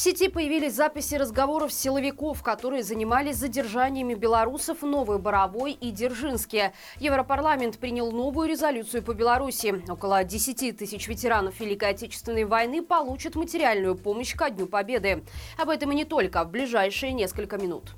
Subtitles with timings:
[0.00, 6.72] В сети появились записи разговоров силовиков, которые занимались задержаниями белорусов Новой Боровой и Дзержинске.
[7.00, 9.84] Европарламент принял новую резолюцию по Беларуси.
[9.90, 15.22] Около 10 тысяч ветеранов Великой Отечественной войны получат материальную помощь ко Дню Победы.
[15.58, 17.90] Об этом и не только в ближайшие несколько минут.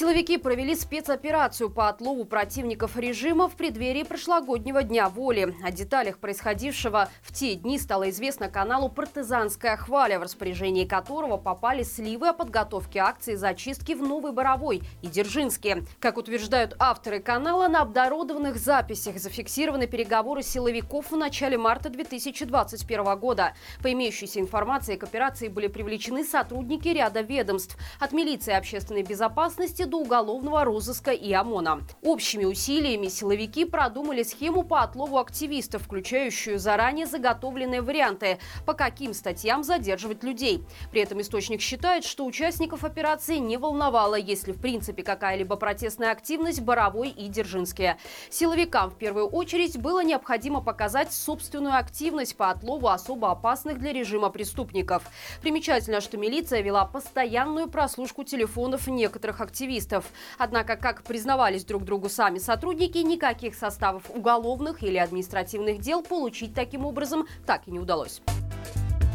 [0.00, 5.54] Силовики провели спецоперацию по отлову противников режима в преддверии прошлогоднего Дня воли.
[5.62, 11.82] О деталях происходившего в те дни стало известно каналу «Партизанская хваля», в распоряжении которого попали
[11.82, 15.84] сливы о подготовке акции зачистки в Новой Боровой и Дзержинске.
[15.98, 23.52] Как утверждают авторы канала, на обнародованных записях зафиксированы переговоры силовиков в начале марта 2021 года.
[23.82, 29.98] По имеющейся информации к операции были привлечены сотрудники ряда ведомств– от милиции общественной безопасности до
[29.98, 31.82] уголовного розыска и ОМОНа.
[32.02, 39.64] Общими усилиями силовики продумали схему по отлову активистов, включающую заранее заготовленные варианты, по каким статьям
[39.64, 40.64] задерживать людей.
[40.92, 46.60] При этом источник считает, что участников операции не волновало, если в принципе какая-либо протестная активность
[46.60, 47.98] Боровой и Дзержинске.
[48.30, 54.30] Силовикам в первую очередь было необходимо показать собственную активность по отлову особо опасных для режима
[54.30, 55.02] преступников.
[55.42, 60.04] Примечательно, что милиция вела постоянную прослушку телефонов некоторых активистов активистов.
[60.38, 66.84] Однако, как признавались друг другу сами сотрудники, никаких составов уголовных или административных дел получить таким
[66.84, 68.20] образом так и не удалось.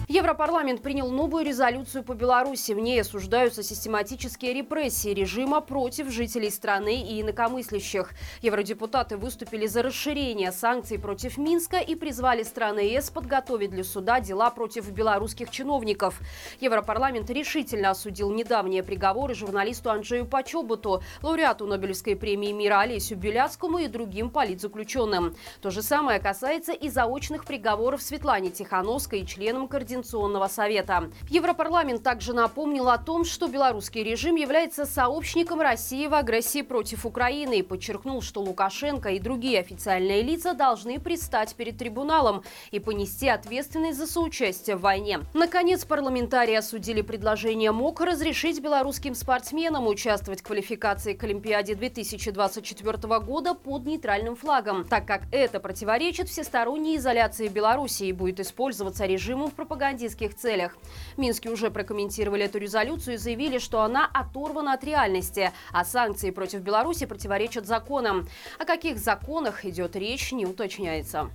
[0.07, 2.73] Европарламент принял новую резолюцию по Беларуси.
[2.73, 8.11] В ней осуждаются систематические репрессии режима против жителей страны и инакомыслящих.
[8.43, 14.51] Евродепутаты выступили за расширение санкций против Минска и призвали страны ЕС подготовить для суда дела
[14.51, 16.19] против белорусских чиновников.
[16.59, 23.87] Европарламент решительно осудил недавние приговоры журналисту Анджею Почобуту, лауреату Нобелевской премии мира Олесю Беляцкому и
[23.87, 25.35] другим политзаключенным.
[25.61, 31.09] То же самое касается и заочных приговоров Светлане Тихановской и членам координационного Координационного совета.
[31.29, 37.59] Европарламент также напомнил о том, что белорусский режим является сообщником России в агрессии против Украины
[37.59, 43.97] и подчеркнул, что Лукашенко и другие официальные лица должны предстать перед трибуналом и понести ответственность
[43.97, 45.19] за соучастие в войне.
[45.33, 53.53] Наконец, парламентарии осудили предложение МОК разрешить белорусским спортсменам участвовать в квалификации к Олимпиаде 2024 года
[53.53, 59.53] под нейтральным флагом, так как это противоречит всесторонней изоляции Беларуси и будет использоваться режимом в
[59.53, 60.78] пропаганде пропагандистских целях.
[61.16, 66.62] Минске уже прокомментировали эту резолюцию и заявили, что она оторвана от реальности, а санкции против
[66.62, 68.28] Беларуси противоречат законам.
[68.57, 71.29] О каких законах идет речь, не уточняется.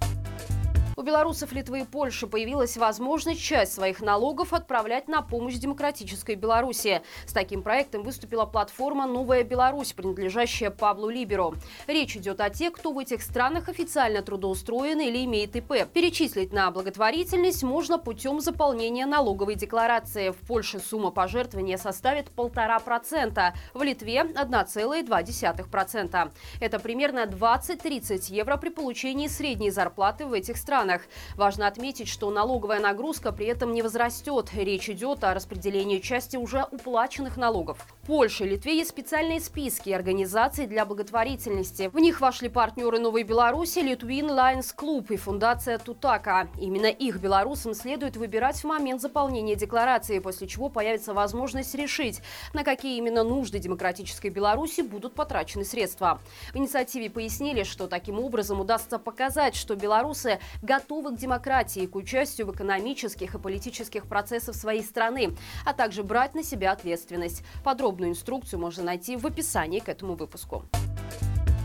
[1.01, 7.01] У белорусов Литвы и Польши появилась возможность часть своих налогов отправлять на помощь демократической Беларуси.
[7.25, 11.55] С таким проектом выступила платформа «Новая Беларусь», принадлежащая Павлу Либеру.
[11.87, 15.91] Речь идет о тех, кто в этих странах официально трудоустроен или имеет ИП.
[15.91, 20.29] Перечислить на благотворительность можно путем заполнения налоговой декларации.
[20.29, 26.31] В Польше сумма пожертвования составит 1,5%, в Литве– 1,2%.
[26.61, 31.03] Это примерно 20-30 евро при получении средней зарплаты в этих странах странах.
[31.37, 34.51] Важно отметить, что налоговая нагрузка при этом не возрастет.
[34.53, 37.79] Речь идет о распределении части уже уплаченных налогов.
[38.03, 41.91] В Польше и Литве есть специальные списки организаций для благотворительности.
[41.93, 46.49] В них вошли партнеры Новой Беларуси, Литвин Lions Club и фундация Тутака.
[46.59, 52.21] Именно их белорусам следует выбирать в момент заполнения декларации, после чего появится возможность решить,
[52.53, 56.21] на какие именно нужды демократической Беларуси будут потрачены средства.
[56.53, 62.47] В инициативе пояснили, что таким образом удастся показать, что белорусы готовы к демократии, к участию
[62.47, 65.31] в экономических и политических процессах своей страны,
[65.65, 67.43] а также брать на себя ответственность.
[67.65, 70.65] Подробную инструкцию можно найти в описании к этому выпуску.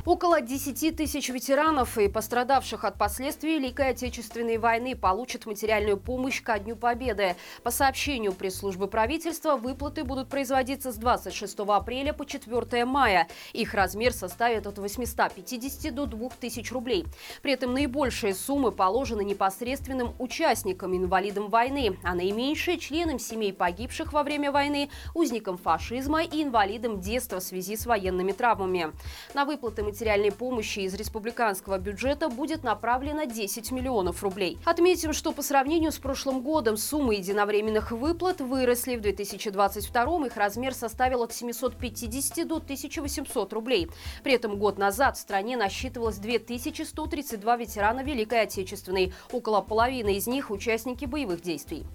[0.05, 6.59] Около 10 тысяч ветеранов и пострадавших от последствий Великой Отечественной войны получат материальную помощь ко
[6.59, 7.35] Дню Победы.
[7.63, 13.27] По сообщению пресс-службы правительства, выплаты будут производиться с 26 апреля по 4 мая.
[13.53, 17.05] Их размер составит от 850 до 2000 рублей.
[17.41, 24.21] При этом наибольшие суммы положены непосредственным участникам, инвалидам войны, а наименьшие– членам семей погибших во
[24.21, 28.93] время войны, узникам фашизма и инвалидам детства в связи с военными травмами.
[29.33, 34.57] На выплаты материальной помощи из республиканского бюджета будет направлено 10 миллионов рублей.
[34.65, 38.97] Отметим, что по сравнению с прошлым годом суммы единовременных выплат выросли.
[38.97, 43.89] В 2022 их размер составил от 750 до 1800 рублей.
[44.21, 49.13] При этом год назад в стране насчитывалось 2132 ветерана Великой Отечественной.
[49.31, 51.85] Около половины из них– участники боевых действий.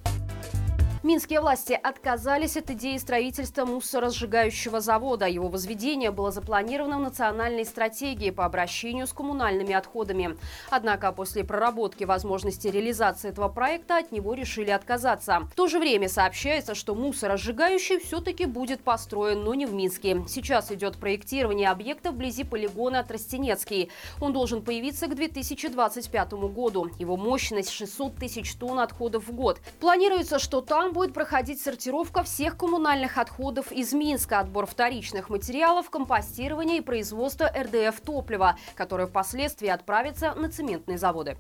[1.03, 5.25] Минские власти отказались от идеи строительства мусоросжигающего завода.
[5.25, 10.37] Его возведение было запланировано в национальной стратегии по обращению с коммунальными отходами.
[10.69, 15.49] Однако после проработки возможности реализации этого проекта от него решили отказаться.
[15.51, 20.23] В то же время сообщается, что мусоросжигающий все-таки будет построен, но не в Минске.
[20.29, 23.91] Сейчас идет проектирование объекта вблизи полигона Тростенецкий.
[24.21, 26.91] Он должен появиться к 2025 году.
[26.99, 29.61] Его мощность 600 тысяч тонн отходов в год.
[29.81, 35.89] Планируется, что там там будет проходить сортировка всех коммунальных отходов из Минска, отбор вторичных материалов,
[35.89, 41.37] компостирование и производство РДФ топлива, которое впоследствии отправится на цементные заводы.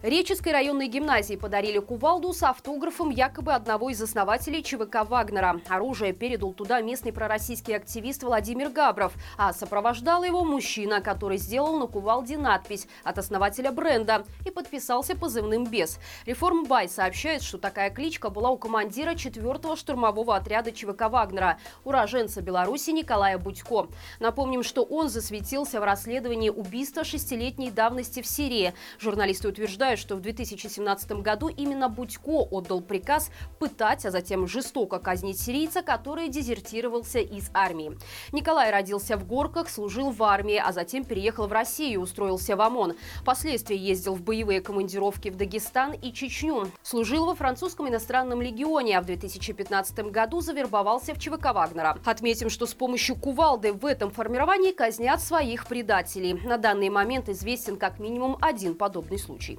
[0.00, 5.60] Реческой районной гимназии подарили кувалду с автографом якобы одного из основателей ЧВК «Вагнера».
[5.68, 11.88] Оружие передал туда местный пророссийский активист Владимир Габров, а сопровождал его мужчина, который сделал на
[11.88, 15.98] кувалде надпись от основателя бренда и подписался позывным «Бес».
[16.26, 22.40] Реформ Бай сообщает, что такая кличка была у командира 4-го штурмового отряда ЧВК «Вагнера», уроженца
[22.40, 23.88] Беларуси Николая Будько.
[24.20, 28.74] Напомним, что он засветился в расследовании убийства шестилетней давности в Сирии.
[29.00, 34.98] Журналисты утверждают, утверждают, что в 2017 году именно Будько отдал приказ пытать, а затем жестоко
[34.98, 37.96] казнить сирийца, который дезертировался из армии.
[38.32, 42.60] Николай родился в Горках, служил в армии, а затем переехал в Россию и устроился в
[42.60, 42.94] ОМОН.
[43.22, 46.70] Впоследствии ездил в боевые командировки в Дагестан и Чечню.
[46.82, 51.98] Служил во французском иностранном легионе, а в 2015 году завербовался в ЧВК Вагнера.
[52.04, 56.34] Отметим, что с помощью кувалды в этом формировании казнят своих предателей.
[56.34, 59.58] На данный момент известен как минимум один подобный случай.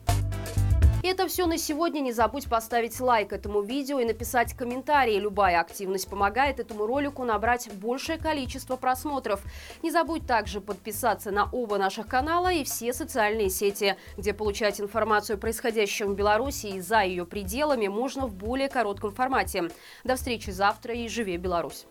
[1.01, 2.01] И это все на сегодня.
[2.01, 5.17] Не забудь поставить лайк этому видео и написать комментарий.
[5.17, 9.41] Любая активность помогает этому ролику набрать большее количество просмотров.
[9.81, 15.37] Не забудь также подписаться на оба наших канала и все социальные сети, где получать информацию
[15.37, 19.69] о происходящем в Беларуси и за ее пределами можно в более коротком формате.
[20.03, 21.85] До встречи завтра и живи Беларусь!